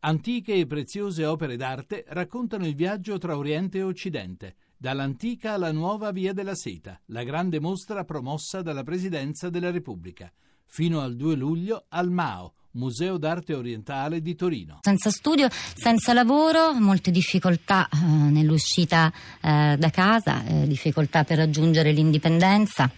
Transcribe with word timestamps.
Antiche 0.00 0.54
e 0.54 0.64
preziose 0.64 1.24
opere 1.24 1.56
d'arte 1.56 2.04
raccontano 2.10 2.64
il 2.64 2.76
viaggio 2.76 3.18
tra 3.18 3.36
Oriente 3.36 3.78
e 3.78 3.82
Occidente, 3.82 4.54
dall'antica 4.76 5.54
alla 5.54 5.72
nuova 5.72 6.12
Via 6.12 6.32
della 6.32 6.54
Seta, 6.54 7.00
la 7.06 7.24
grande 7.24 7.58
mostra 7.58 8.04
promossa 8.04 8.62
dalla 8.62 8.84
Presidenza 8.84 9.50
della 9.50 9.72
Repubblica, 9.72 10.32
fino 10.66 11.00
al 11.00 11.16
2 11.16 11.34
luglio 11.34 11.86
al 11.88 12.12
MAO, 12.12 12.52
Museo 12.72 13.18
d'arte 13.18 13.54
orientale 13.54 14.22
di 14.22 14.36
Torino. 14.36 14.78
Senza 14.82 15.10
studio, 15.10 15.48
senza 15.50 16.12
lavoro, 16.12 16.72
molte 16.74 17.10
difficoltà 17.10 17.88
eh, 17.88 17.98
nell'uscita 18.06 19.12
eh, 19.42 19.74
da 19.76 19.90
casa, 19.90 20.44
eh, 20.44 20.68
difficoltà 20.68 21.24
per 21.24 21.38
raggiungere 21.38 21.90
l'indipendenza. 21.90 22.88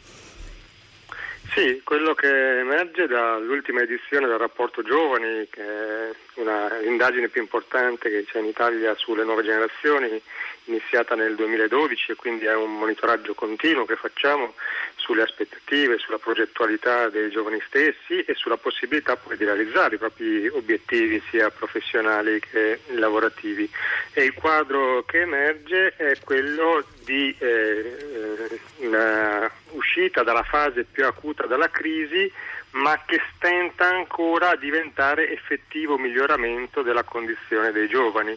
Sì, 1.52 1.80
quello 1.82 2.14
che 2.14 2.60
emerge 2.60 3.08
dall'ultima 3.08 3.80
edizione 3.80 4.28
del 4.28 4.38
rapporto 4.38 4.82
Giovani, 4.82 5.48
che 5.50 5.60
è 5.60 6.10
una 6.34 6.78
indagine 6.84 7.28
più 7.28 7.40
importante 7.40 8.08
che 8.08 8.24
c'è 8.24 8.38
in 8.38 8.44
Italia 8.44 8.94
sulle 8.96 9.24
nuove 9.24 9.42
generazioni, 9.42 10.22
iniziata 10.66 11.16
nel 11.16 11.34
2012 11.34 12.12
e 12.12 12.14
quindi 12.14 12.44
è 12.44 12.54
un 12.54 12.78
monitoraggio 12.78 13.34
continuo 13.34 13.84
che 13.84 13.96
facciamo 13.96 14.54
sulle 15.00 15.22
aspettative, 15.22 15.98
sulla 15.98 16.18
progettualità 16.18 17.08
dei 17.08 17.30
giovani 17.30 17.60
stessi 17.66 18.20
e 18.20 18.34
sulla 18.34 18.56
possibilità 18.56 19.16
poi 19.16 19.36
di 19.36 19.44
realizzare 19.44 19.94
i 19.96 19.98
propri 19.98 20.46
obiettivi 20.48 21.22
sia 21.30 21.50
professionali 21.50 22.38
che 22.40 22.80
lavorativi. 22.94 23.68
E 24.12 24.24
il 24.24 24.34
quadro 24.34 25.02
che 25.04 25.22
emerge 25.22 25.94
è 25.96 26.16
quello 26.22 26.84
di 27.04 27.34
eh, 27.38 28.60
una 28.76 29.50
uscita 29.70 30.22
dalla 30.22 30.42
fase 30.42 30.84
più 30.84 31.04
acuta 31.06 31.46
della 31.46 31.70
crisi 31.70 32.30
ma 32.72 33.00
che 33.04 33.20
stenta 33.34 33.88
ancora 33.88 34.50
a 34.50 34.56
diventare 34.56 35.30
effettivo 35.32 35.98
miglioramento 35.98 36.82
della 36.82 37.02
condizione 37.02 37.72
dei 37.72 37.88
giovani 37.88 38.36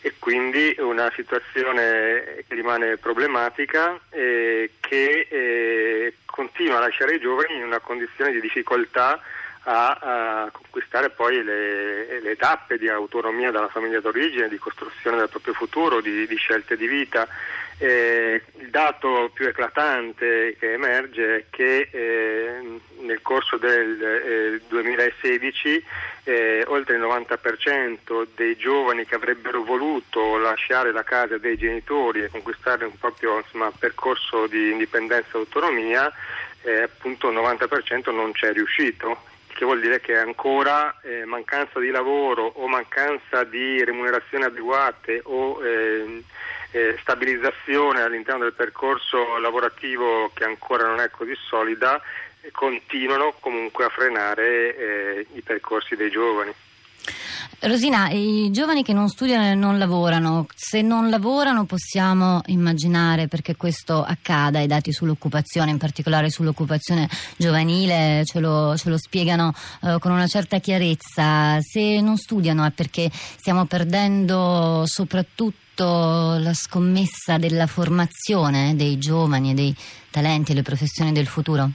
e 0.00 0.14
quindi 0.18 0.74
una 0.78 1.10
situazione 1.14 2.44
che 2.46 2.54
rimane 2.54 2.98
problematica 2.98 3.98
e 4.10 4.72
che 4.80 5.26
eh, 5.30 6.14
continua 6.24 6.76
a 6.76 6.80
lasciare 6.80 7.14
i 7.14 7.20
giovani 7.20 7.56
in 7.56 7.64
una 7.64 7.80
condizione 7.80 8.32
di 8.32 8.40
difficoltà 8.40 9.20
a, 9.64 10.44
a 10.44 10.50
conquistare 10.50 11.10
poi 11.10 11.42
le, 11.42 12.20
le, 12.20 12.36
tappe 12.36 12.76
di 12.76 12.88
autonomia 12.88 13.50
dalla 13.50 13.68
famiglia 13.68 14.00
d'origine, 14.00 14.48
di 14.48 14.58
costruzione 14.58 15.16
del 15.16 15.28
proprio 15.28 15.54
futuro, 15.54 16.00
di, 16.00 16.26
di 16.26 16.36
scelte 16.36 16.76
di 16.76 16.86
vita. 16.86 17.26
Eh, 17.84 18.40
il 18.60 18.70
dato 18.70 19.30
più 19.34 19.46
eclatante 19.46 20.56
che 20.58 20.72
emerge 20.72 21.36
è 21.36 21.44
che 21.50 21.86
eh, 21.90 22.80
nel 23.00 23.20
corso 23.20 23.58
del 23.58 24.02
eh, 24.02 24.60
2016 24.68 25.84
eh, 26.24 26.64
oltre 26.68 26.94
il 26.94 27.02
90% 27.02 28.28
dei 28.34 28.56
giovani 28.56 29.04
che 29.04 29.16
avrebbero 29.16 29.62
voluto 29.64 30.38
lasciare 30.38 30.92
la 30.92 31.02
casa 31.02 31.36
dei 31.36 31.58
genitori 31.58 32.22
e 32.22 32.30
conquistare 32.30 32.86
un 32.86 32.96
proprio 32.98 33.36
insomma, 33.36 33.70
percorso 33.78 34.46
di 34.46 34.70
indipendenza 34.70 35.36
e 35.36 35.40
autonomia, 35.40 36.10
eh, 36.62 36.84
appunto 36.84 37.28
il 37.28 37.36
90% 37.36 38.14
non 38.14 38.32
c'è 38.32 38.54
riuscito 38.54 39.32
che 39.46 39.66
vuol 39.66 39.80
dire 39.80 40.00
che 40.00 40.16
ancora 40.16 40.98
eh, 41.02 41.26
mancanza 41.26 41.78
di 41.78 41.90
lavoro 41.90 42.44
o 42.44 42.66
mancanza 42.66 43.44
di 43.44 43.84
remunerazioni 43.84 44.44
adeguate 44.44 45.20
o 45.22 45.64
eh, 45.64 46.22
eh, 46.74 46.98
stabilizzazione 47.00 48.02
all'interno 48.02 48.42
del 48.42 48.52
percorso 48.52 49.38
lavorativo 49.38 50.32
che 50.34 50.42
ancora 50.42 50.88
non 50.88 50.98
è 50.98 51.08
così 51.08 51.32
solida 51.48 52.02
continuano 52.50 53.34
comunque 53.38 53.84
a 53.84 53.88
frenare 53.90 54.76
eh, 54.76 55.26
i 55.34 55.42
percorsi 55.42 55.94
dei 55.94 56.10
giovani. 56.10 56.52
Rosina, 57.66 58.10
i 58.10 58.50
giovani 58.50 58.82
che 58.82 58.92
non 58.92 59.08
studiano 59.08 59.50
e 59.50 59.54
non 59.54 59.78
lavorano, 59.78 60.46
se 60.54 60.82
non 60.82 61.08
lavorano 61.08 61.64
possiamo 61.64 62.42
immaginare 62.46 63.26
perché 63.26 63.56
questo 63.56 64.04
accada, 64.04 64.60
i 64.60 64.66
dati 64.66 64.92
sull'occupazione, 64.92 65.70
in 65.70 65.78
particolare 65.78 66.28
sull'occupazione 66.28 67.08
giovanile, 67.38 68.22
ce 68.26 68.40
lo, 68.40 68.76
ce 68.76 68.90
lo 68.90 68.98
spiegano 68.98 69.54
eh, 69.80 69.96
con 69.98 70.12
una 70.12 70.26
certa 70.26 70.58
chiarezza. 70.58 71.58
Se 71.60 72.02
non 72.02 72.18
studiano 72.18 72.66
è 72.66 72.70
perché 72.70 73.10
stiamo 73.10 73.64
perdendo 73.64 74.82
soprattutto 74.84 76.36
la 76.38 76.52
scommessa 76.52 77.38
della 77.38 77.66
formazione 77.66 78.76
dei 78.76 78.98
giovani 78.98 79.52
e 79.52 79.54
dei 79.54 79.76
talenti 80.10 80.52
e 80.52 80.54
le 80.54 80.62
professioni 80.62 81.12
del 81.12 81.26
futuro? 81.26 81.70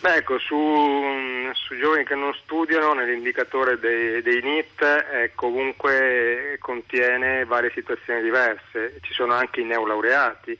Beh, 0.00 0.14
ecco, 0.14 0.38
su, 0.38 1.50
su, 1.54 1.76
giovani 1.76 2.04
che 2.04 2.14
non 2.14 2.32
studiano, 2.34 2.92
nell'indicatore 2.92 3.80
dei, 3.80 4.22
dei 4.22 4.40
NIT 4.42 4.80
eh, 4.82 5.32
comunque 5.34 6.56
contiene 6.60 7.44
varie 7.44 7.72
situazioni 7.74 8.22
diverse. 8.22 8.98
Ci 9.00 9.12
sono 9.12 9.34
anche 9.34 9.60
i 9.60 9.64
neolaureati 9.64 10.56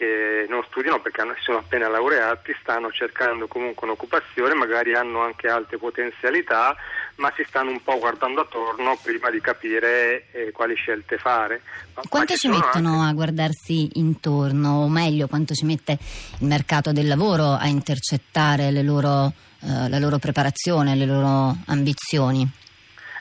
che 0.00 0.46
non 0.48 0.64
studiano 0.64 0.98
perché 1.00 1.22
sono 1.40 1.58
appena 1.58 1.86
laureati, 1.86 2.56
stanno 2.62 2.90
cercando 2.90 3.46
comunque 3.46 3.86
un'occupazione, 3.86 4.54
magari 4.54 4.94
hanno 4.94 5.20
anche 5.20 5.46
alte 5.46 5.76
potenzialità, 5.76 6.74
ma 7.16 7.32
si 7.36 7.44
stanno 7.46 7.70
un 7.70 7.82
po' 7.82 7.98
guardando 7.98 8.42
attorno 8.42 8.98
prima 9.02 9.30
di 9.30 9.40
capire 9.40 10.30
eh, 10.32 10.52
quali 10.52 10.74
scelte 10.74 11.18
fare. 11.18 11.62
Ma 11.94 12.02
quanto 12.08 12.34
ci 12.36 12.48
mettono 12.48 13.00
anche... 13.00 13.10
a 13.10 13.12
guardarsi 13.12 13.90
intorno, 13.94 14.82
o 14.82 14.88
meglio, 14.88 15.26
quanto 15.26 15.54
ci 15.54 15.64
mette 15.64 15.98
il 16.38 16.46
mercato 16.46 16.92
del 16.92 17.06
lavoro 17.06 17.52
a 17.52 17.66
intercettare 17.66 18.70
loro, 18.82 19.32
eh, 19.60 19.88
la 19.88 19.98
loro 19.98 20.18
preparazione, 20.18 20.94
le 20.94 21.06
loro 21.06 21.56
ambizioni? 21.66 22.50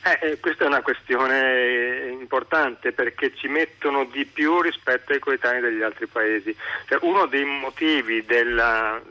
Eh, 0.02 0.18
eh, 0.22 0.40
questa 0.40 0.64
è 0.64 0.68
una 0.68 0.82
questione 0.82 2.08
importante 2.10 2.94
perché 2.94 3.36
ci 3.36 3.50
mettono 3.50 4.06
di 4.06 4.26
più 4.26 4.62
rispetto 4.62 5.12
ai 5.12 5.20
coetanei 5.20 5.60
degli 5.60 5.82
altri 5.82 6.08
paesi. 6.08 6.56
Cioè, 6.88 7.00
uno 7.02 7.26
dei 7.26 7.44
motivi 7.44 8.24
del 8.26 9.02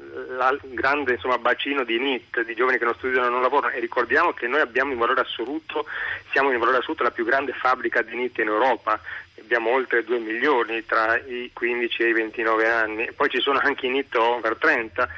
grande 0.72 1.12
insomma, 1.12 1.36
bacino 1.36 1.84
di 1.84 1.98
NIT, 1.98 2.42
di 2.42 2.54
giovani 2.54 2.78
che 2.78 2.84
non 2.84 2.94
studiano 2.94 3.26
e 3.26 3.30
non 3.30 3.42
lavorano, 3.42 3.74
e 3.74 3.80
ricordiamo 3.80 4.32
che 4.32 4.46
noi 4.46 4.60
abbiamo 4.60 4.92
in 4.92 4.98
valore 4.98 5.20
assoluto, 5.20 5.84
siamo 6.32 6.50
in 6.52 6.58
valore 6.58 6.78
assoluto 6.78 7.02
la 7.02 7.10
più 7.10 7.24
grande 7.24 7.52
fabbrica 7.52 8.00
di 8.00 8.16
NIT 8.16 8.38
in 8.38 8.48
Europa, 8.48 8.98
abbiamo 9.38 9.70
oltre 9.70 10.04
2 10.04 10.18
milioni 10.18 10.86
tra 10.86 11.18
i 11.18 11.50
15 11.52 12.02
e 12.02 12.08
i 12.08 12.12
29 12.12 12.68
anni, 12.68 13.12
poi 13.12 13.28
ci 13.28 13.40
sono 13.40 13.58
anche 13.58 13.86
i 13.86 13.90
NIT 13.90 14.14
over 14.16 14.56
30 14.56 15.08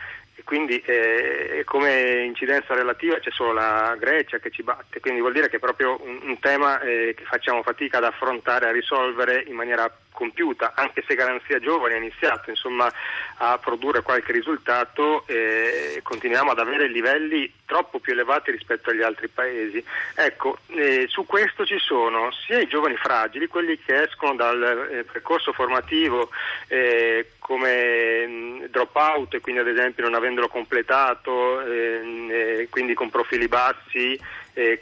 quindi 0.51 0.81
eh, 0.81 1.63
come 1.65 2.25
incidenza 2.25 2.75
relativa 2.75 3.21
c'è 3.21 3.31
solo 3.31 3.53
la 3.53 3.95
Grecia 3.97 4.41
che 4.41 4.51
ci 4.51 4.65
batte, 4.65 4.99
quindi 4.99 5.21
vuol 5.21 5.33
dire 5.33 5.49
che 5.49 5.59
è 5.59 5.61
proprio 5.61 5.97
un, 6.03 6.19
un 6.25 6.41
tema 6.41 6.81
eh, 6.81 7.15
che 7.17 7.23
facciamo 7.23 7.63
fatica 7.63 7.99
ad 7.99 8.05
affrontare, 8.05 8.67
a 8.67 8.73
risolvere 8.73 9.45
in 9.47 9.55
maniera 9.55 9.89
compiuta, 10.21 10.73
anche 10.77 11.03
se 11.07 11.15
Garanzia 11.15 11.59
Giovani 11.61 11.95
ha 11.95 11.97
iniziato 11.97 12.51
insomma, 12.51 12.93
a 13.39 13.57
produrre 13.57 14.03
qualche 14.03 14.33
risultato, 14.33 15.25
eh, 15.27 16.01
continuiamo 16.03 16.51
ad 16.51 16.59
avere 16.59 16.89
livelli 16.89 17.51
troppo 17.65 18.01
più 18.01 18.13
elevati 18.13 18.51
rispetto 18.51 18.91
agli 18.91 19.01
altri 19.01 19.29
paesi. 19.29 19.83
Ecco, 20.15 20.59
eh, 20.67 21.07
su 21.09 21.25
questo 21.25 21.65
ci 21.65 21.79
sono 21.79 22.31
sia 22.45 22.59
i 22.59 22.67
giovani 22.67 22.97
fragili, 22.97 23.47
quelli 23.47 23.79
che 23.79 24.03
escono 24.03 24.35
dal 24.35 24.89
eh, 24.91 25.05
percorso 25.05 25.55
formativo 25.55 26.29
eh, 26.69 27.31
come 27.39 28.27
mh, 28.27 28.67
drop 28.67 28.95
out 28.97 29.35
e 29.35 29.41
quindi 29.41 29.63
ad 29.63 29.69
esempio 29.69 30.05
non 30.05 30.15
avendolo 30.15 30.49
completato, 30.49 31.63
ehm, 31.63 32.69
quindi 32.69 32.93
con 32.93 33.09
profili 33.09 33.49
bassi, 33.49 34.21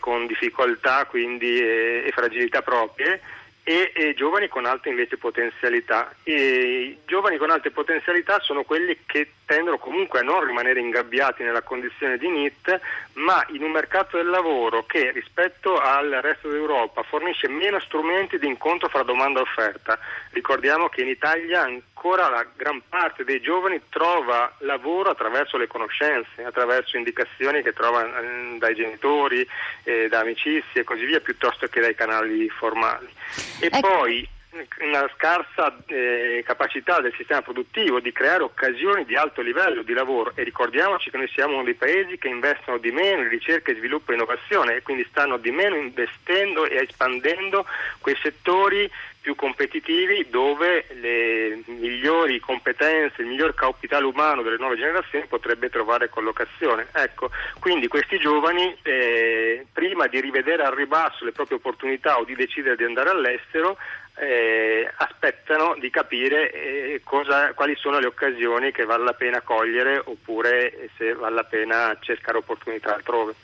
con 0.01 0.27
difficoltà 0.27 1.05
quindi, 1.05 1.61
e 1.61 2.11
fragilità 2.13 2.63
proprie 2.63 3.21
e, 3.69 3.93
e, 3.95 4.15
giovani 4.15 4.49
con 4.49 4.65
alte 4.65 4.89
invece 4.89 5.19
potenzialità. 5.19 6.11
I 6.23 6.97
giovani 7.05 7.37
con 7.37 7.51
alte 7.51 7.71
potenzialità 7.71 8.41
sono 8.41 8.63
quelli 8.63 9.01
che 9.05 9.33
tendono 9.45 9.77
comunque 9.77 10.21
a 10.21 10.23
non 10.23 10.43
rimanere 10.43 10.81
ingabbiati 10.81 11.43
nella 11.43 11.61
condizione 11.61 12.17
di 12.17 12.31
NIT, 12.31 12.81
ma 13.15 13.45
in 13.51 13.63
un 13.63 13.71
mercato 13.71 14.17
del 14.17 14.29
lavoro 14.29 14.87
che 14.87 15.11
rispetto 15.11 15.79
al 15.79 16.09
resto 16.23 16.49
d'Europa 16.49 17.03
fornisce 17.03 17.47
meno 17.47 17.79
strumenti 17.81 18.39
di 18.39 18.47
incontro 18.47 18.89
fra 18.89 19.03
domanda 19.03 19.41
e 19.41 19.43
offerta. 19.43 19.99
Ricordiamo 20.31 20.89
che 20.89 21.03
in 21.03 21.09
Italia 21.09 21.69
ancora 21.99 22.29
la 22.29 22.47
gran 22.55 22.81
parte 22.89 23.25
dei 23.25 23.41
giovani 23.41 23.81
trova 23.89 24.55
lavoro 24.59 25.11
attraverso 25.11 25.57
le 25.57 25.67
conoscenze, 25.67 26.45
attraverso 26.45 26.97
indicazioni 26.97 27.61
che 27.61 27.73
trova 27.73 28.05
eh, 28.05 28.57
dai 28.59 28.77
genitori, 28.77 29.47
eh, 29.83 30.07
da 30.09 30.21
amicizie 30.21 30.83
e 30.83 30.85
così 30.85 31.05
via, 31.05 31.19
piuttosto 31.19 31.67
che 31.67 31.81
dai 31.81 31.97
canali 31.97 32.49
formali. 32.51 33.09
E 33.59 33.67
ecco. 33.67 33.81
poi 33.81 34.29
una 34.81 35.09
scarsa 35.15 35.77
eh, 35.87 36.43
capacità 36.45 37.01
del 37.01 37.13
sistema 37.17 37.43
produttivo 37.43 38.01
di 38.01 38.13
creare 38.13 38.45
occasioni 38.45 39.05
di 39.05 39.15
alto 39.15 39.43
livello 39.43 39.83
di 39.83 39.93
lavoro 39.93 40.33
e 40.35 40.43
ricordiamoci 40.43 41.11
che 41.11 41.17
noi 41.17 41.29
siamo 41.29 41.55
uno 41.55 41.65
dei 41.65 41.75
paesi 41.75 42.17
che 42.17 42.29
investono 42.29 42.79
di 42.79 42.91
meno 42.91 43.23
in 43.23 43.29
ricerca, 43.29 43.75
sviluppo 43.75 44.13
e 44.13 44.15
innovazione 44.15 44.77
e 44.77 44.83
quindi 44.83 45.07
stanno 45.11 45.37
di 45.37 45.51
meno 45.51 45.77
investendo 45.77 46.65
e 46.65 46.87
espandendo 46.89 47.67
quei 48.01 48.17
settori 48.23 48.91
più 49.29 49.35
competitivi 49.35 50.27
dove 50.31 50.87
le 51.01 51.63
migliori 51.67 52.41
competenze, 52.41 53.21
il 53.21 53.29
miglior 53.29 53.53
capitale 53.53 54.07
umano 54.07 54.41
delle 54.41 54.57
nuove 54.57 54.77
generazioni 54.77 55.27
potrebbe 55.27 55.69
trovare 55.69 56.09
collocazione. 56.09 56.87
Ecco, 56.93 57.29
quindi 57.61 57.89
questi 57.89 58.17
giovani 58.19 58.75
eh, 58.81 59.67
prima 59.71 60.07
di 60.07 60.19
rivedere 60.23 60.63
al 60.63 60.75
ribasso 60.75 61.27
le 61.27 61.33
proprie 61.33 61.59
opportunità 61.59 62.19
o 62.19 62.25
di 62.25 62.35
decidere 62.37 62.77
di 62.77 62.85
andare 62.85 63.11
all'estero 63.11 63.77
eh, 64.21 64.91
aspettano 64.97 65.77
di 65.79 65.91
capire 65.91 66.53
eh, 66.53 67.01
cosa, 67.05 67.53
quali 67.55 67.75
sono 67.77 67.99
le 67.99 68.07
occasioni 68.07 68.73
che 68.73 68.85
vale 68.85 69.05
la 69.05 69.13
pena 69.13 69.41
cogliere 69.41 70.01
oppure 70.05 70.91
se 70.97 71.15
vale 71.15 71.35
la 71.35 71.45
pena 71.45 71.97
cercare 72.01 72.39
opportunità 72.39 72.95
altrove. 72.95 73.35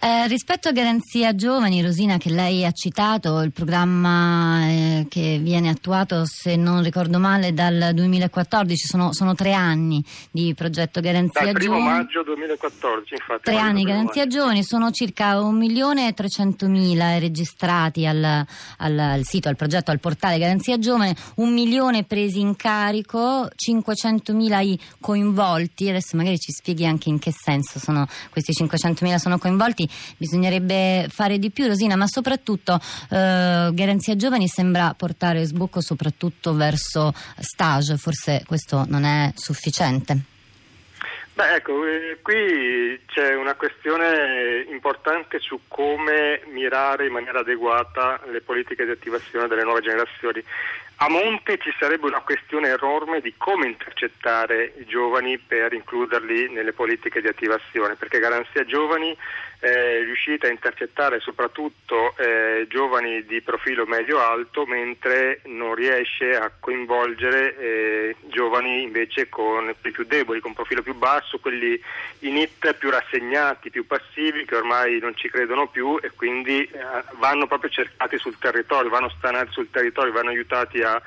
Eh, 0.00 0.28
rispetto 0.28 0.68
a 0.68 0.72
Garanzia 0.72 1.34
Giovani, 1.34 1.82
Rosina, 1.82 2.18
che 2.18 2.30
lei 2.30 2.64
ha 2.64 2.70
citato, 2.70 3.40
il 3.40 3.50
programma 3.50 4.68
eh, 4.68 5.06
che 5.08 5.40
viene 5.42 5.70
attuato, 5.70 6.24
se 6.24 6.54
non 6.54 6.84
ricordo 6.84 7.18
male, 7.18 7.52
dal 7.52 7.90
2014, 7.94 8.86
sono, 8.86 9.12
sono 9.12 9.34
tre 9.34 9.54
anni 9.54 10.04
di 10.30 10.54
progetto 10.54 11.00
Garanzia 11.00 11.52
dal 11.52 11.60
Giovani. 11.60 11.84
Dal 11.84 11.96
maggio 11.96 12.22
2014, 12.22 13.14
infatti. 13.14 13.42
Tre 13.42 13.56
anni 13.56 13.82
Garanzia 13.82 14.22
maggio. 14.22 14.38
Giovani, 14.38 14.62
sono 14.62 14.90
circa 14.92 15.34
1.300.000 15.34 17.18
registrati 17.18 18.06
al, 18.06 18.44
al, 18.78 18.98
al 18.98 19.24
sito, 19.24 19.48
al 19.48 19.56
progetto, 19.56 19.90
al 19.90 19.98
portale 20.08 20.38
Garanzia 20.38 20.78
Giovane, 20.78 21.14
un 21.36 21.52
milione 21.52 22.04
presi 22.04 22.40
in 22.40 22.56
carico, 22.56 23.46
500.000 23.54 24.64
i 24.64 24.80
coinvolti, 25.00 25.90
adesso 25.90 26.16
magari 26.16 26.38
ci 26.38 26.50
spieghi 26.50 26.86
anche 26.86 27.10
in 27.10 27.18
che 27.18 27.30
senso 27.30 27.78
sono, 27.78 28.06
questi 28.30 28.52
500.000 28.52 29.16
sono 29.16 29.36
coinvolti. 29.36 29.86
Bisognerebbe 30.16 31.08
fare 31.10 31.38
di 31.38 31.50
più, 31.50 31.66
Rosina, 31.66 31.94
ma 31.94 32.06
soprattutto 32.06 32.80
eh, 33.10 33.70
Garanzia 33.72 34.16
Giovani 34.16 34.48
sembra 34.48 34.94
portare 34.96 35.44
sbocco 35.44 35.82
soprattutto 35.82 36.54
verso 36.54 37.12
stage, 37.38 37.98
forse 37.98 38.42
questo 38.46 38.86
non 38.88 39.04
è 39.04 39.30
sufficiente. 39.36 40.36
Beh, 41.38 41.54
ecco, 41.54 41.86
eh, 41.86 42.18
qui 42.20 43.00
c'è 43.06 43.36
una 43.36 43.54
questione 43.54 44.66
importante 44.70 45.38
su 45.38 45.60
come 45.68 46.42
mirare 46.46 47.06
in 47.06 47.12
maniera 47.12 47.38
adeguata 47.38 48.18
le 48.24 48.40
politiche 48.40 48.84
di 48.84 48.90
attivazione 48.90 49.46
delle 49.46 49.62
nuove 49.62 49.80
generazioni. 49.80 50.42
A 51.00 51.08
monte 51.08 51.58
ci 51.58 51.72
sarebbe 51.78 52.06
una 52.06 52.22
questione 52.22 52.70
enorme 52.70 53.20
di 53.20 53.32
come 53.36 53.68
intercettare 53.68 54.72
i 54.78 54.84
giovani 54.84 55.38
per 55.38 55.72
includerli 55.72 56.50
nelle 56.50 56.72
politiche 56.72 57.20
di 57.20 57.28
attivazione, 57.28 57.94
perché 57.94 58.18
Garanzia 58.18 58.64
Giovani 58.64 59.16
è 59.60 60.00
riuscita 60.02 60.48
a 60.48 60.50
intercettare 60.50 61.20
soprattutto 61.20 62.16
eh, 62.16 62.66
giovani 62.68 63.24
di 63.26 63.40
profilo 63.42 63.86
medio-alto, 63.86 64.66
mentre 64.66 65.40
non 65.46 65.74
riesce 65.74 66.36
a 66.36 66.50
coinvolgere 66.58 67.56
eh, 67.56 68.16
giovani 68.26 68.82
invece 68.82 69.28
con 69.28 69.72
più 69.80 70.04
deboli, 70.04 70.40
con 70.40 70.52
profilo 70.52 70.82
più 70.82 70.94
basso, 70.94 71.38
quelli 71.38 71.80
in 72.20 72.36
it 72.36 72.74
più 72.74 72.90
rassegnati, 72.90 73.70
più 73.70 73.86
passivi, 73.86 74.44
che 74.44 74.56
ormai 74.56 74.98
non 74.98 75.14
ci 75.16 75.28
credono 75.28 75.68
più 75.68 75.96
e 76.02 76.10
quindi 76.14 76.62
eh, 76.62 76.80
vanno 77.18 77.46
proprio 77.46 77.70
cercati 77.70 78.18
sul 78.18 78.38
territorio, 78.38 78.90
vanno 78.90 79.10
stanati 79.10 79.52
sul 79.52 79.70
territorio, 79.70 80.12
vanno 80.12 80.30
aiutati 80.30 80.82
a 80.82 80.87
a 80.94 81.02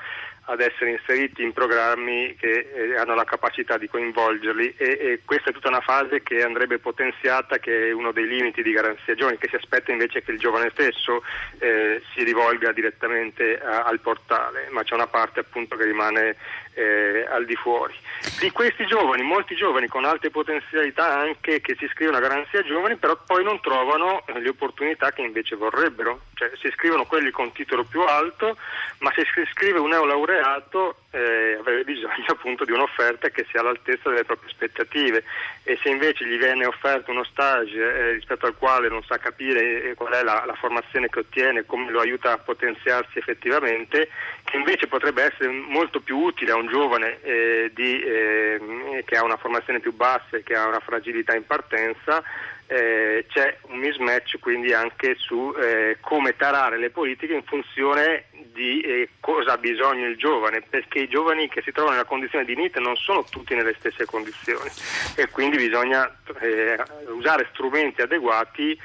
ad 0.45 0.59
essere 0.59 0.91
inseriti 0.91 1.43
in 1.43 1.53
programmi 1.53 2.35
che 2.35 2.71
eh, 2.73 2.97
hanno 2.97 3.13
la 3.13 3.23
capacità 3.23 3.77
di 3.77 3.87
coinvolgerli 3.87 4.73
e, 4.75 4.85
e, 4.85 5.21
questa 5.23 5.49
è 5.49 5.53
tutta 5.53 5.69
una 5.69 5.81
fase 5.81 6.23
che 6.23 6.43
andrebbe 6.43 6.79
potenziata, 6.79 7.57
che 7.59 7.89
è 7.89 7.91
uno 7.91 8.11
dei 8.11 8.27
limiti 8.27 8.63
di 8.63 8.71
Garanzia 8.71 9.13
Giovani, 9.13 9.37
che 9.37 9.49
si 9.49 9.55
aspetta 9.55 9.91
invece 9.91 10.23
che 10.23 10.31
il 10.31 10.39
giovane 10.39 10.71
stesso 10.71 11.23
eh, 11.59 12.01
si 12.13 12.23
rivolga 12.23 12.71
direttamente 12.71 13.59
a, 13.59 13.83
al 13.83 13.99
portale, 13.99 14.67
ma 14.71 14.83
c'è 14.83 14.95
una 14.95 15.07
parte 15.07 15.41
appunto 15.41 15.75
che 15.77 15.85
rimane 15.85 16.35
eh, 16.73 17.25
al 17.29 17.45
di 17.45 17.55
fuori. 17.55 17.93
Di 18.39 18.51
questi 18.51 18.85
giovani, 18.85 19.23
molti 19.23 19.55
giovani 19.55 19.87
con 19.87 20.05
alte 20.05 20.29
potenzialità 20.29 21.19
anche 21.19 21.61
che 21.61 21.75
si 21.77 21.85
iscrivono 21.85 22.17
a 22.17 22.21
Garanzia 22.21 22.63
Giovani, 22.63 22.95
però 22.95 23.17
poi 23.25 23.43
non 23.43 23.59
trovano 23.61 24.23
le 24.33 24.49
opportunità 24.49 25.11
che 25.11 25.21
invece 25.21 25.55
vorrebbero, 25.55 26.21
cioè 26.35 26.51
si 26.59 26.67
iscrivono 26.67 27.05
quelli 27.05 27.31
con 27.31 27.51
titolo 27.51 27.83
più 27.83 28.01
alto, 28.01 28.57
ma 28.99 29.11
se 29.15 29.25
si 29.33 29.41
iscrive 29.41 29.79
un 29.79 29.89
neolaureato 29.89 30.95
eh, 31.11 31.57
avrebbe 31.59 31.83
bisogno 31.83 32.25
appunto 32.29 32.65
di 32.65 32.71
un'offerta 32.71 33.29
che 33.29 33.45
sia 33.49 33.59
all'altezza 33.59 34.09
delle 34.09 34.23
proprie 34.23 34.49
aspettative 34.49 35.23
e 35.63 35.77
se 35.81 35.89
invece 35.89 36.25
gli 36.25 36.37
viene 36.37 36.65
offerto 36.65 37.11
uno 37.11 37.23
stage 37.25 37.77
eh, 37.77 38.11
rispetto 38.13 38.45
al 38.45 38.55
quale 38.57 38.89
non 38.89 39.03
sa 39.03 39.17
capire 39.17 39.83
eh, 39.83 39.93
qual 39.93 40.13
è 40.13 40.23
la, 40.23 40.43
la, 40.45 40.55
formazione 40.55 41.09
che 41.09 41.19
ottiene, 41.19 41.65
come 41.65 41.91
lo 41.91 41.99
aiuta 41.99 42.33
a 42.33 42.37
potenziarsi 42.37 43.17
effettivamente, 43.17 44.09
che 44.43 44.57
invece 44.57 44.87
potrebbe 44.87 45.23
essere 45.23 45.49
molto 45.49 45.99
più 45.99 46.17
utile 46.17 46.51
a 46.51 46.55
un 46.55 46.60
giovane 46.67 47.21
eh, 47.21 47.71
di, 47.73 48.01
eh, 48.01 49.03
che 49.05 49.15
ha 49.15 49.23
una 49.23 49.37
formazione 49.37 49.79
più 49.79 49.93
bassa 49.93 50.37
e 50.37 50.43
che 50.43 50.55
ha 50.55 50.67
una 50.67 50.79
fragilità 50.79 51.35
in 51.35 51.45
partenza, 51.45 52.23
eh, 52.71 53.25
c'è 53.27 53.57
un 53.63 53.79
mismatch 53.79 54.39
quindi 54.39 54.71
anche 54.71 55.15
su 55.17 55.53
eh, 55.59 55.97
come 55.99 56.37
tarare 56.37 56.77
le 56.77 56.89
politiche 56.89 57.33
in 57.33 57.43
funzione 57.43 58.27
di 58.53 58.79
eh, 58.79 59.09
cosa 59.19 59.53
ha 59.53 59.57
bisogno 59.57 60.07
il 60.07 60.15
giovane, 60.15 60.61
perché 60.61 60.99
i 60.99 61.09
giovani 61.09 61.49
che 61.49 61.61
si 61.61 61.73
trovano 61.73 61.95
nella 61.95 62.07
condizione 62.07 62.45
di 62.45 62.55
NIT 62.55 62.77
non 62.77 62.95
sono 62.95 63.25
tutti 63.29 63.55
nelle 63.55 63.75
stesse 63.77 64.05
condizioni 64.05 64.69
e 65.15 65.27
quindi 65.29 65.57
bisogna 65.57 66.09
eh, 66.39 66.77
usare 67.09 67.47
strumenti 67.51 68.01
adeguati 68.01 68.79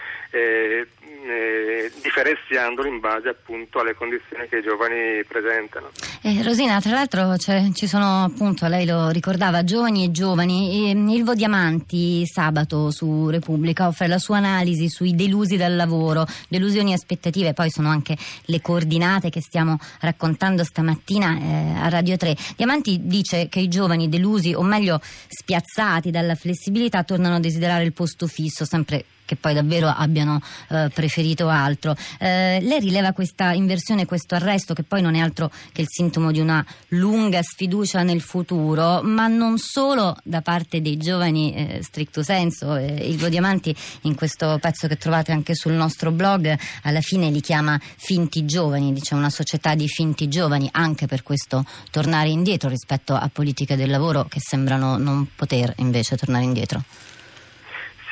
differenziandolo 2.02 2.88
in 2.88 3.00
base 3.00 3.31
appunto 3.31 3.81
alle 3.81 3.94
condizioni 3.94 4.49
che 4.49 4.58
i 4.58 4.62
giovani 4.62 5.25
presentano. 5.25 5.90
Eh, 6.26 6.43
Rosina, 6.43 6.81
tra 6.81 6.90
l'altro 6.90 7.37
cioè, 7.37 7.70
ci 7.73 7.87
sono 7.87 8.25
appunto, 8.25 8.67
lei 8.67 8.84
lo 8.84 9.11
ricordava, 9.11 9.62
giovani 9.62 10.02
e 10.02 10.11
giovani. 10.11 10.90
Ilvo 10.90 11.34
Diamanti 11.34 12.26
sabato 12.26 12.90
su 12.90 13.28
Repubblica 13.28 13.87
offre 13.87 14.08
la 14.08 14.19
sua 14.19 14.38
analisi 14.38 14.88
sui 14.88 15.14
delusi 15.14 15.56
dal 15.56 15.76
lavoro, 15.76 16.26
delusioni 16.49 16.90
e 16.90 16.94
aspettative, 16.94 17.52
poi 17.52 17.70
sono 17.70 17.90
anche 17.90 18.17
le 18.46 18.61
coordinate 18.61 19.31
che 19.31 19.40
stiamo 19.40 19.78
raccontando 20.00 20.64
stamattina 20.64 21.38
eh, 21.38 21.75
a 21.78 21.88
Radio 21.90 22.17
3. 22.17 22.37
Diamanti 22.56 23.02
dice 23.05 23.49
che 23.49 23.61
i 23.61 23.69
giovani 23.69 24.08
delusi, 24.08 24.52
o 24.52 24.62
meglio 24.62 25.00
spiazzati 25.29 26.11
dalla 26.11 26.34
flessibilità, 26.34 27.05
tornano 27.05 27.37
a 27.37 27.40
desiderare 27.40 27.84
il 27.84 27.93
posto 27.93 28.26
fisso, 28.26 28.64
sempre 28.64 29.05
che 29.26 29.37
poi 29.37 29.52
davvero 29.52 29.88
abbiano 29.88 30.40
eh, 30.70 30.88
preferito 30.94 31.49
altro. 31.49 31.94
Eh, 32.19 32.61
lei 32.62 32.81
rileva 32.81 33.12
questa 33.12 33.52
inversione, 33.52 34.06
questo 34.06 34.37
arresto 34.37 34.73
che 34.73 34.84
poi 34.84 35.02
non 35.02 35.14
è 35.14 35.20
altro 35.20 35.50
che 35.73 35.82
il 35.82 35.88
sintomo 35.90 36.32
di 36.32 36.40
una 36.40 36.64
lunga 36.88 37.43
sfiducia 37.43 38.02
nel 38.02 38.23
futuro, 38.23 39.02
ma 39.02 39.26
non 39.26 39.58
solo 39.58 40.17
da 40.23 40.40
parte 40.40 40.81
dei 40.81 40.96
giovani 40.96 41.52
eh, 41.52 41.82
stricto 41.82 42.23
senso. 42.23 42.76
Eh, 42.76 43.08
Ilvo 43.11 43.28
Diamanti 43.28 43.75
in 44.02 44.14
questo 44.14 44.58
pezzo 44.61 44.87
che 44.87 44.96
trovate 44.96 45.32
anche 45.32 45.55
sul 45.55 45.72
nostro 45.72 46.11
blog 46.11 46.56
alla 46.82 47.00
fine 47.00 47.31
li 47.31 47.40
chiama 47.40 47.79
finti 47.96 48.44
giovani, 48.44 48.93
dice 48.93 49.14
una 49.14 49.31
società 49.31 49.75
di 49.75 49.88
finti 49.88 50.29
giovani, 50.29 50.69
anche 50.72 51.06
per 51.06 51.22
questo 51.22 51.65
tornare 51.91 52.29
indietro 52.29 52.69
rispetto 52.69 53.15
a 53.15 53.29
politiche 53.32 53.77
del 53.77 53.91
lavoro 53.91 54.24
che 54.29 54.39
sembrano 54.41 54.96
non 54.96 55.29
poter 55.34 55.72
invece 55.79 56.17
tornare 56.17 56.44
indietro. 56.44 56.84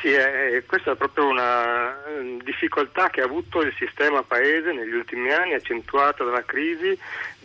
Sì, 0.05 0.13
eh, 0.13 0.63
questa 0.67 0.91
è 0.91 0.95
proprio 0.95 1.25
una 1.25 2.05
eh, 2.05 2.37
difficoltà 2.43 3.09
che 3.09 3.21
ha 3.21 3.25
avuto 3.25 3.61
il 3.61 3.73
sistema 3.75 4.21
paese 4.21 4.71
negli 4.71 4.93
ultimi 4.93 5.31
anni, 5.31 5.55
accentuata 5.55 6.23
dalla 6.23 6.45
crisi, 6.45 6.95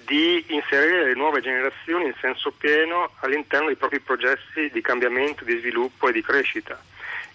di 0.04 0.44
inserire 0.48 1.06
le 1.06 1.14
nuove 1.14 1.40
generazioni 1.40 2.04
in 2.04 2.14
senso 2.20 2.50
pieno 2.50 3.12
all'interno 3.20 3.68
dei 3.68 3.76
propri 3.76 4.00
processi 4.00 4.68
di 4.70 4.82
cambiamento, 4.82 5.42
di 5.42 5.56
sviluppo 5.56 6.08
e 6.08 6.12
di 6.12 6.20
crescita. 6.20 6.78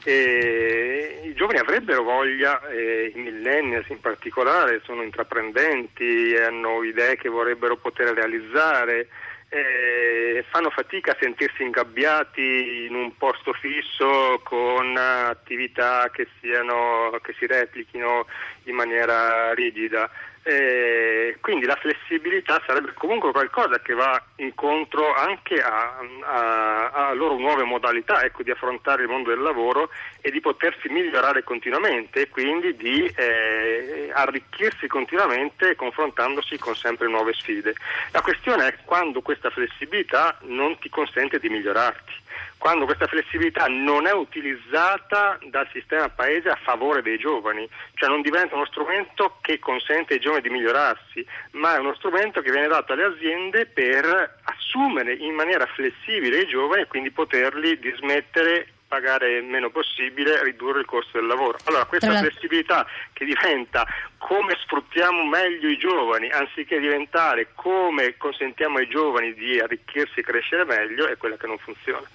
E 0.04 1.22
I 1.24 1.34
giovani 1.34 1.58
avrebbero 1.58 2.04
voglia, 2.04 2.62
eh, 2.68 3.12
i 3.16 3.18
millennials 3.18 3.90
in 3.90 4.00
particolare, 4.00 4.82
sono 4.84 5.02
intraprendenti, 5.02 6.36
hanno 6.36 6.84
idee 6.84 7.16
che 7.16 7.30
vorrebbero 7.30 7.78
poter 7.78 8.14
realizzare, 8.14 9.08
eh, 9.56 10.44
fanno 10.50 10.70
fatica 10.70 11.12
a 11.12 11.18
sentirsi 11.18 11.64
ingabbiati 11.64 12.88
in 12.90 12.94
un 12.94 13.16
posto 13.16 13.54
fisso 13.54 14.42
con 14.44 14.98
attività 14.98 16.10
che, 16.12 16.28
siano, 16.42 17.18
che 17.22 17.34
si 17.40 17.46
replichino 17.46 18.26
in 18.64 18.76
maniera 18.76 19.54
rigida. 19.54 20.10
Eh, 20.48 21.38
quindi 21.42 21.66
la 21.66 21.76
flessibilità 21.76 22.62
sarebbe 22.68 22.94
comunque 22.94 23.32
qualcosa 23.32 23.80
che 23.80 23.96
va 23.96 24.24
incontro 24.36 25.12
anche 25.16 25.56
a, 25.60 25.98
a, 26.22 26.90
a 26.92 27.14
loro 27.14 27.36
nuove 27.40 27.64
modalità 27.64 28.22
ecco, 28.22 28.44
di 28.44 28.52
affrontare 28.52 29.02
il 29.02 29.10
mondo 29.10 29.30
del 29.30 29.42
lavoro 29.42 29.90
e 30.22 30.30
di 30.30 30.42
potersi 30.42 30.88
migliorare 30.90 31.44
continuamente 31.44 32.22
e 32.22 32.30
quindi 32.30 32.76
di 32.76 33.12
eh, 33.16 34.12
arricchirsi 34.14 34.86
continuamente 34.86 35.76
confrontandosi 35.76 36.60
con 36.60 36.76
sempre 36.76 37.08
nuove 37.08 37.34
sfide. 37.34 37.74
La 38.12 38.22
questione 38.22 38.68
è 38.68 38.76
quando 38.86 39.22
questa 39.22 39.50
flessibilità 39.50 40.38
non 40.42 40.78
ti 40.78 40.90
consente 40.90 41.40
di 41.40 41.50
migliorarti 41.50 42.14
quando 42.58 42.86
questa 42.86 43.08
flessibilità 43.08 43.68
non 43.68 44.08
è 44.08 44.14
utilizzata 44.14 45.38
dal 45.50 45.68
sistema 45.72 46.10
paese 46.10 46.50
a 46.50 46.60
favore 46.62 47.02
dei 47.02 47.18
giovani, 47.18 47.68
cioè 47.94 48.10
non 48.10 48.22
diventa 48.22 48.56
uno 48.56 48.66
strumento 48.66 49.38
che 49.42 49.60
consente 49.60 50.14
ai 50.14 50.20
giovani 50.20 50.42
di 50.42 50.50
migliorarsi, 50.50 51.26
ma 51.52 51.76
è 51.76 51.80
uno 51.80 51.94
strumento 51.96 52.42
che 52.42 52.52
viene 52.52 52.68
dato 52.68 52.94
alle 52.94 53.04
aziende 53.06 53.66
per 53.66 54.40
assumere 54.44 55.14
in 55.14 55.34
maniera 55.34 55.66
flessibile 55.68 56.42
i 56.42 56.48
giovani 56.48 56.82
e 56.82 56.88
quindi 56.88 57.12
poterli 57.12 57.78
dismettere 57.78 58.70
pagare 58.88 59.38
il 59.38 59.44
meno 59.44 59.70
possibile, 59.70 60.44
ridurre 60.44 60.80
il 60.80 60.86
costo 60.86 61.18
del 61.18 61.28
lavoro. 61.28 61.58
Allora 61.66 61.86
questa 61.86 62.12
la... 62.12 62.20
flessibilità 62.20 62.86
che 63.14 63.26
diventa 63.26 63.86
come 64.18 64.56
sfruttiamo 64.64 65.26
meglio 65.26 65.68
i 65.68 65.78
giovani, 65.78 66.30
anziché 66.30 66.80
diventare 66.80 67.50
come 67.56 68.16
consentiamo 68.18 68.78
ai 68.78 68.88
giovani 68.88 69.34
di 69.34 69.60
arricchirsi 69.60 70.20
e 70.20 70.24
crescere 70.24 70.66
meglio, 70.66 71.08
è 71.08 71.18
quella 71.18 71.38
che 71.38 71.48
non 71.48 71.58
funziona. 71.58 72.08